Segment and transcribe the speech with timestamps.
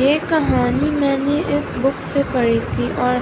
[0.00, 3.16] یہ کہانی میں نے ایک بک سے پڑھی تھی اور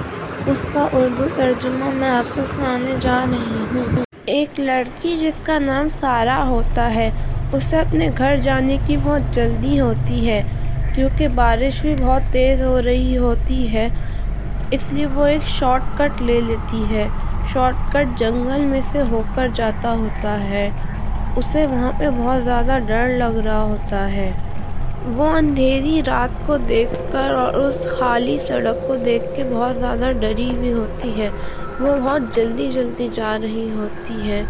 [0.47, 3.87] اس کا اردو ترجمہ میں آپ کو سنانے جا رہی ہوں۔
[4.27, 7.09] ایک لڑکی جس کا نام سارہ ہوتا ہے،
[7.53, 10.41] اسے اپنے گھر جانے کی بہت جلدی ہوتی ہے،
[10.93, 13.87] کیونکہ بارش بھی بہت تیز ہو رہی ہوتی ہے،
[14.71, 17.07] اس لیے وہ ایک شارٹ کٹ لے لیتی ہے۔
[17.45, 20.69] شارٹ کٹ جنگل میں سے ہو کر جاتا ہوتا ہے،
[21.35, 24.31] اسے وہاں پہ بہت زیادہ ڈر لگ رہا ہوتا ہے۔
[25.07, 30.11] وہ اندھیری رات کو دیکھ کر اور اس خالی سڑک کو دیکھ کے بہت زیادہ
[30.13, 31.29] ڈری ہوئی ہوتی ہے۔
[31.79, 34.43] وہ بہت جلدی جلدی جا رہی ہوتی ہے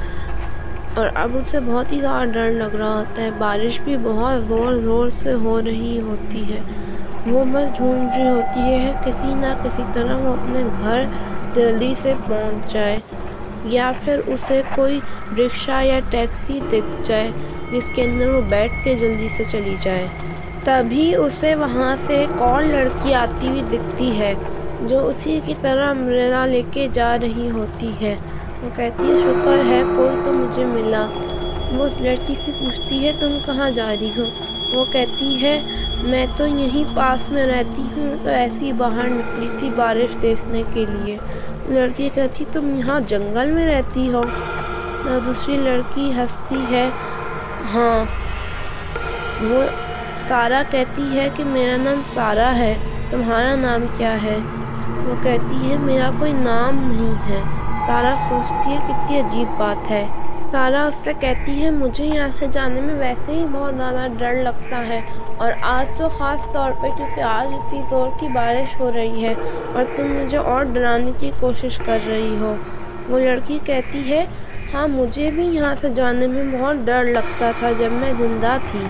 [0.96, 4.76] اور اب اسے بہت ہی زیادہ ڈر لگ رہا ہوتا ہے۔ بارش بھی بہت زور
[4.80, 6.60] زور سے ہو رہی ہوتی ہے۔
[7.26, 11.06] وہ بس ڈھونڈ رہی ہوتی ہے کسی نہ کسی طرح وہ اپنے گھر
[11.54, 13.00] جلدی سے پہنچ جائے
[13.68, 15.00] یا پھر اسے کوئی
[15.38, 17.32] رکشا یا ٹیکسی دکھ جائے
[17.72, 20.08] جس کے اندر وہ بیٹھ کے جلدی سے چلی جائے۔
[20.66, 24.34] تبھی اسے وہاں سے ایک اور لڑکی آتی ہوئی دکھتی ہے،
[24.80, 28.16] جو اسی کی طرح امبریلا لے کے جا رہی ہوتی ہے۔
[28.62, 31.06] وہ کہتی ہے، شکر ہے کوئی تو مجھے ملا۔
[31.70, 34.30] وہ اس لڑکی سے پوچھتی ہے، تم کہاں جا رہی ہو؟
[34.72, 35.60] وہ کہتی ہے،
[36.04, 40.64] میں تو یہیں پاس میں رہتی ہوں، تو ایسے ہی باہر نکلی تھی بارش دیکھنے
[40.74, 41.18] کے لیے۔
[41.66, 44.24] لڑکی کہتی، تم یہاں جنگل میں رہتی ہو؟
[45.24, 46.90] دوسری لڑکی ہنستی ہے
[47.74, 48.00] ہاں۔
[49.40, 49.62] وہ
[50.30, 52.76] سارہ کہتی ہے کہ میرا نام سارہ ہے،
[53.12, 54.40] تمہارا نام کیا ہے؟
[55.06, 57.44] وہ کہتی ہے، میرا کوئی نام نہیں ہے۔
[57.88, 60.06] سارہ سوچتی ہے، کتنی عجیب بات ہے۔
[60.54, 64.42] سارہ اس سے کہتی ہے، مجھے یہاں سے جانے میں ویسے ہی بہت زیادہ ڈر
[64.44, 65.02] لگتا ہے۔
[65.40, 69.36] اور آج تو خاص طور پہ، کیونکہ آج اتنی زور کی بارش ہو رہی ہے،
[69.74, 72.56] اور تم مجھے اور ڈرانے کی کوشش کر رہی ہو۔
[73.08, 74.24] وہ لڑکی کہتی ہے
[74.70, 78.90] ہاں مجھے بھی یہاں سے جانے میں بہت ڈر لگتا تھا جب میں زندہ تھی۔